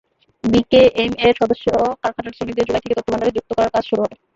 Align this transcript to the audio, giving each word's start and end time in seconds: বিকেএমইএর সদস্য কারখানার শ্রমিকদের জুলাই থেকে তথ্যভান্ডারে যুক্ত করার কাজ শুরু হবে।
বিকেএমইএর 0.43 1.35
সদস্য 1.39 1.65
কারখানার 2.01 2.35
শ্রমিকদের 2.35 2.67
জুলাই 2.67 2.83
থেকে 2.83 2.97
তথ্যভান্ডারে 2.97 3.35
যুক্ত 3.35 3.51
করার 3.53 3.73
কাজ 3.75 3.83
শুরু 3.89 4.01
হবে। 4.03 4.15